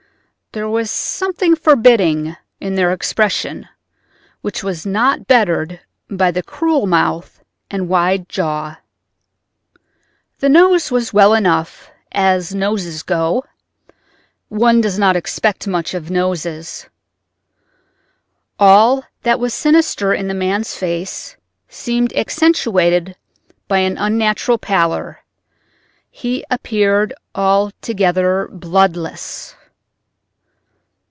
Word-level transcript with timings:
There 0.53 0.67
was 0.67 0.91
something 0.91 1.55
forbidding 1.55 2.35
in 2.59 2.75
their 2.75 2.91
expression, 2.91 3.69
which 4.41 4.61
was 4.65 4.85
not 4.85 5.25
bettered 5.25 5.79
by 6.09 6.31
the 6.31 6.43
cruel 6.43 6.85
mouth 6.87 7.41
and 7.69 7.87
wide 7.87 8.27
jaw. 8.27 8.77
The 10.39 10.49
nose 10.49 10.91
was 10.91 11.13
well 11.13 11.33
enough, 11.33 11.89
as 12.11 12.53
noses 12.53 13.01
go; 13.01 13.45
one 14.49 14.81
does 14.81 14.99
not 14.99 15.15
expect 15.15 15.67
much 15.67 15.93
of 15.93 16.11
noses. 16.11 16.85
All 18.59 19.05
that 19.23 19.39
was 19.39 19.53
sinister 19.53 20.13
in 20.13 20.27
the 20.27 20.33
man's 20.33 20.75
face 20.75 21.37
seemed 21.69 22.11
accentuated 22.11 23.15
by 23.69 23.77
an 23.77 23.97
unnatural 23.97 24.57
pallor—he 24.57 26.43
appeared 26.51 27.13
altogether 27.33 28.49
bloodless. 28.51 29.55